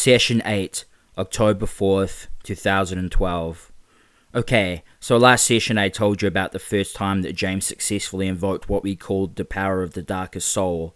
[0.00, 0.86] Session 8,
[1.18, 3.70] October 4th, 2012.
[4.34, 8.66] Okay, so last session I told you about the first time that James successfully invoked
[8.66, 10.94] what we called the power of the darkest soul.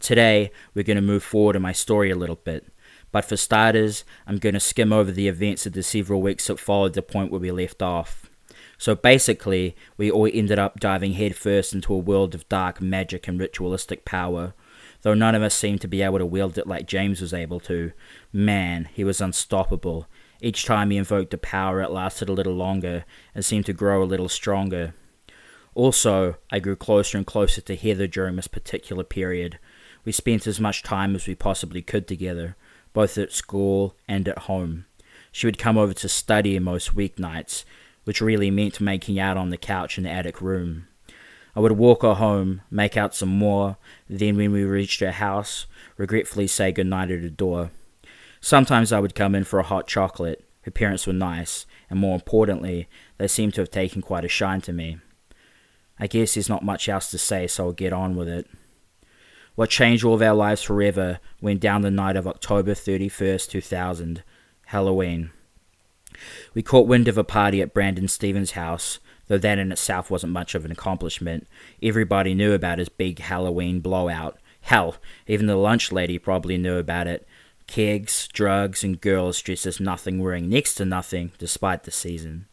[0.00, 2.72] Today, we're going to move forward in my story a little bit.
[3.10, 6.60] But for starters, I'm going to skim over the events of the several weeks that
[6.60, 8.30] followed the point where we left off.
[8.78, 13.40] So basically, we all ended up diving headfirst into a world of dark magic and
[13.40, 14.54] ritualistic power,
[15.02, 17.60] though none of us seemed to be able to wield it like James was able
[17.60, 17.92] to.
[18.32, 20.06] Man, he was unstoppable.
[20.40, 23.04] Each time he invoked a power, it lasted a little longer
[23.34, 24.94] and seemed to grow a little stronger.
[25.74, 29.58] Also, I grew closer and closer to Heather during this particular period.
[30.04, 32.56] We spent as much time as we possibly could together,
[32.92, 34.86] both at school and at home.
[35.32, 37.64] She would come over to study most weeknights,
[38.04, 40.86] which really meant making out on the couch in the attic room.
[41.56, 43.78] I would walk her home, make out some more,
[44.10, 47.70] then when we reached her house, regretfully say goodnight at the door.
[48.42, 50.44] Sometimes I would come in for a hot chocolate.
[50.62, 54.60] Her parents were nice, and more importantly, they seemed to have taken quite a shine
[54.62, 54.98] to me.
[55.98, 58.46] I guess there's not much else to say, so I'll get on with it.
[59.54, 64.22] What changed all of our lives forever went down the night of October 31st, 2000,
[64.66, 65.30] Halloween.
[66.52, 70.32] We caught wind of a party at Brandon Stevens' house, though that in itself wasn't
[70.32, 71.46] much of an accomplishment.
[71.82, 74.38] Everybody knew about his big Halloween blowout.
[74.62, 74.96] Hell,
[75.26, 77.26] even the lunch lady probably knew about it.
[77.66, 82.46] Kegs, drugs, and girls dressed as nothing wearing next to nothing despite the season.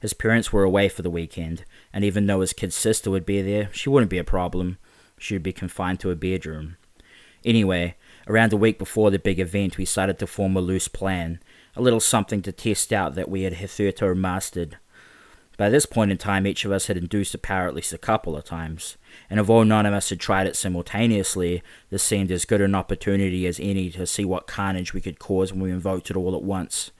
[0.00, 3.42] His parents were away for the weekend, and even though his kid sister would be
[3.42, 4.78] there, she wouldn't be a problem.
[5.18, 6.76] She would be confined to a bedroom.
[7.44, 11.40] Anyway, around a week before the big event, we started to form a loose plan,
[11.76, 14.78] a little something to test out that we had hitherto mastered.
[15.60, 17.98] By this point in time, each of us had induced a power at least a
[17.98, 18.96] couple of times,
[19.28, 23.46] and although none of us had tried it simultaneously, this seemed as good an opportunity
[23.46, 26.42] as any to see what carnage we could cause when we invoked it all at
[26.42, 26.92] once.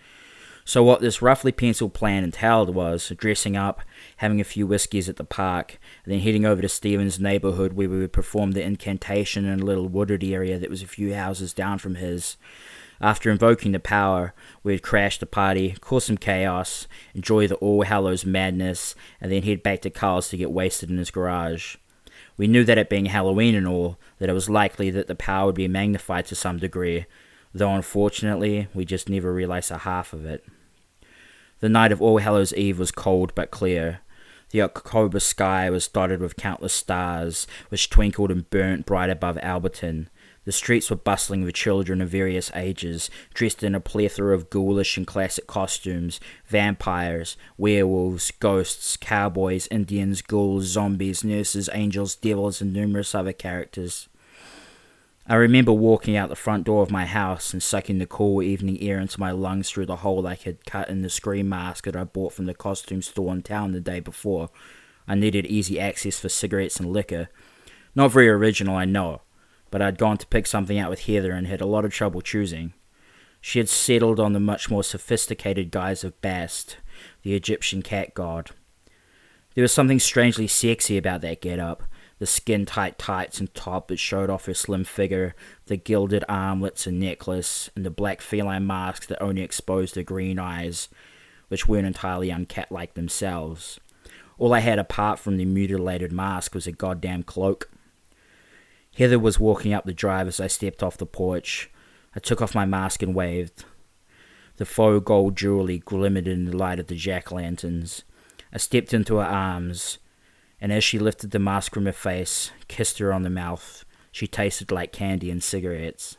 [0.66, 3.80] So, what this roughly penciled plan entailed was dressing up,
[4.18, 7.88] having a few whiskies at the park, and then heading over to Stevens' neighborhood where
[7.88, 11.54] we would perform the incantation in a little wooded area that was a few houses
[11.54, 12.36] down from his.
[13.00, 17.82] After invoking the power, we would crash the party, cause some chaos, enjoy the All
[17.82, 21.76] Hallows madness, and then head back to Carl's to get wasted in his garage.
[22.36, 25.46] We knew that it being Halloween and all, that it was likely that the power
[25.46, 27.06] would be magnified to some degree,
[27.54, 30.44] though unfortunately we just never realized a half of it.
[31.60, 34.00] The night of All Hallows Eve was cold but clear.
[34.50, 40.08] The October sky was dotted with countless stars, which twinkled and burnt bright above Alberton.
[40.46, 44.96] The streets were bustling with children of various ages, dressed in a plethora of ghoulish
[44.96, 53.14] and classic costumes vampires, werewolves, ghosts, cowboys, Indians, ghouls, zombies, nurses, angels, devils, and numerous
[53.14, 54.08] other characters.
[55.26, 58.80] I remember walking out the front door of my house and sucking the cool evening
[58.80, 61.94] air into my lungs through the hole I had cut in the Scream mask that
[61.94, 64.48] I bought from the costume store in town the day before.
[65.06, 67.28] I needed easy access for cigarettes and liquor.
[67.94, 69.20] Not very original, I know
[69.70, 72.20] but I'd gone to pick something out with Heather and had a lot of trouble
[72.20, 72.72] choosing.
[73.40, 76.76] She had settled on the much more sophisticated guise of Bast,
[77.22, 78.50] the Egyptian cat god.
[79.54, 81.82] There was something strangely sexy about that get-up,
[82.18, 85.34] the skin-tight tights and top that showed off her slim figure,
[85.66, 90.38] the gilded armlets and necklace, and the black feline mask that only exposed her green
[90.38, 90.88] eyes,
[91.48, 93.80] which weren't entirely uncat-like themselves.
[94.38, 97.70] All I had apart from the mutilated mask was a goddamn cloak.
[98.96, 101.70] Heather was walking up the drive as I stepped off the porch.
[102.14, 103.64] I took off my mask and waved.
[104.56, 108.02] The faux gold jewelry glimmered in the light of the jack lanterns.
[108.52, 109.98] I stepped into her arms,
[110.60, 113.84] and as she lifted the mask from her face, kissed her on the mouth.
[114.12, 116.16] She tasted like candy and cigarettes.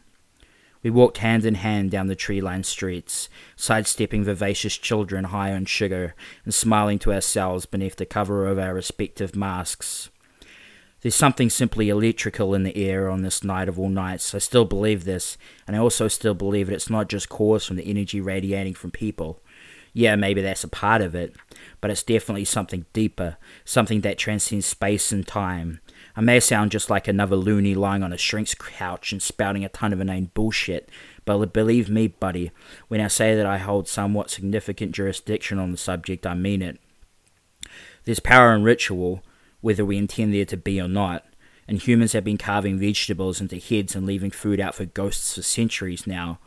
[0.82, 5.66] We walked hand in hand down the tree lined streets, sidestepping vivacious children high on
[5.66, 10.09] sugar and smiling to ourselves beneath the cover of our respective masks.
[11.02, 14.36] There's something simply electrical in the air on this night of all nights.
[14.36, 15.36] I still believe this,
[15.66, 18.92] and I also still believe that it's not just caused from the energy radiating from
[18.92, 19.40] people.
[19.94, 21.36] Yeah, maybe that's a part of it,
[21.82, 25.82] but it's definitely something deeper, something that transcends space and time.
[26.16, 29.70] I may sound just like another loony lying on a shrink's couch and spouting a
[29.70, 30.90] ton of inane bullshit,
[31.26, 32.52] but believe me, buddy,
[32.88, 36.80] when I say that I hold somewhat significant jurisdiction on the subject, I mean it.
[38.06, 39.24] There's power in ritual,
[39.61, 41.25] whether we intend there to be or not,
[41.67, 45.41] and humans have been carving vegetables into heads and leaving food out for ghosts for
[45.41, 46.40] centuries now.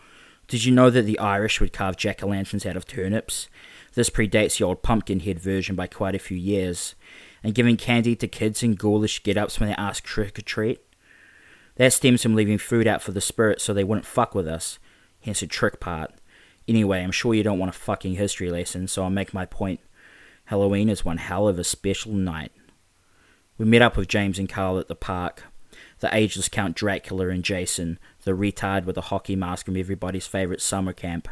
[0.46, 3.49] Did you know that the Irish would carve jack o' lanterns out of turnips?
[3.94, 6.94] This predates the old pumpkin head version by quite a few years.
[7.43, 10.81] And giving candy to kids in ghoulish get ups when they ask trick or treat?
[11.76, 14.78] That stems from leaving food out for the spirits so they wouldn't fuck with us.
[15.22, 16.12] hence the trick part.
[16.69, 19.81] Anyway, I'm sure you don't want a fucking history lesson, so I'll make my point.
[20.46, 22.52] Halloween is one hell of a special night.
[23.56, 25.45] We met up with James and Carl at the park.
[26.01, 30.61] The ageless Count Dracula and Jason, the retard with a hockey mask from everybody's favourite
[30.61, 31.29] summer camp.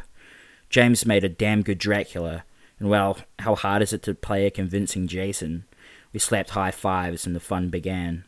[0.69, 2.45] James made a damn good Dracula,
[2.79, 5.65] and well, how hard is it to play a convincing Jason?
[6.13, 8.23] We slapped high fives and the fun began.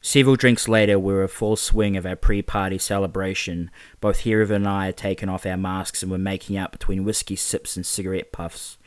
[0.00, 3.70] Several drinks later, we were in full swing of our pre party celebration.
[4.00, 7.36] Both Hero and I had taken off our masks and were making out between whiskey
[7.36, 8.78] sips and cigarette puffs.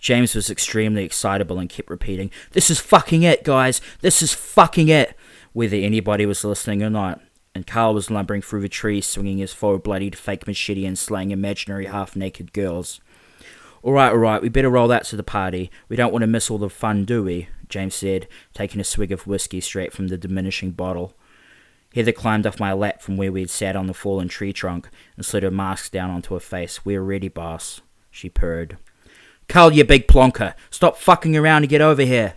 [0.00, 3.80] James was extremely excitable and kept repeating, This is fucking it, guys!
[4.00, 5.14] This is fucking it!
[5.52, 7.20] Whether anybody was listening or not.
[7.54, 11.30] And Carl was lumbering through the trees, swinging his full bloodied fake machete and slaying
[11.30, 13.00] imaginary half naked girls.
[13.82, 15.70] Alright, alright, we better roll out to the party.
[15.88, 17.48] We don't want to miss all the fun, do we?
[17.68, 21.14] James said, taking a swig of whiskey straight from the diminishing bottle.
[21.94, 24.88] Heather climbed off my lap from where we had sat on the fallen tree trunk
[25.16, 26.84] and slid her mask down onto her face.
[26.84, 27.80] We're ready, boss,
[28.10, 28.76] she purred.
[29.50, 30.54] Carl, you big plonker!
[30.70, 32.34] Stop fucking around and get over here!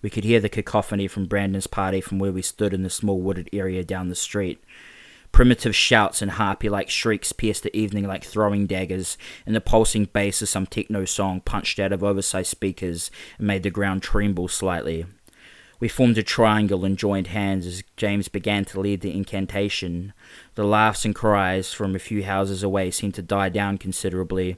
[0.00, 3.20] We could hear the cacophony from Brandon's party from where we stood in the small
[3.20, 4.62] wooded area down the street.
[5.32, 10.04] Primitive shouts and harpy like shrieks pierced the evening like throwing daggers, and the pulsing
[10.04, 14.46] bass of some techno song punched out of oversized speakers and made the ground tremble
[14.46, 15.04] slightly.
[15.78, 20.14] We formed a triangle and joined hands as James began to lead the incantation.
[20.54, 24.56] The laughs and cries from a few houses away seemed to die down considerably.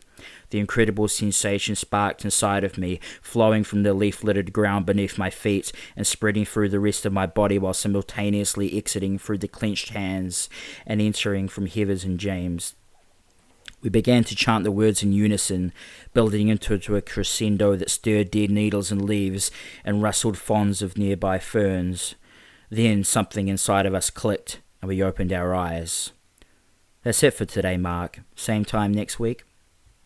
[0.50, 5.28] The incredible sensation sparked inside of me, flowing from the leaf littered ground beneath my
[5.28, 9.90] feet and spreading through the rest of my body while simultaneously exiting through the clenched
[9.90, 10.48] hands
[10.86, 12.74] and entering from Heather's and James.
[13.80, 15.72] We began to chant the words in unison,
[16.12, 19.50] building into, a crescendo that stirred dead needles and leaves
[19.84, 22.16] and rustled fronds of nearby ferns.
[22.70, 26.10] Then something inside of us clicked, and we opened our eyes.
[27.04, 28.20] That's it for today, Mark.
[28.34, 29.44] Same time next week.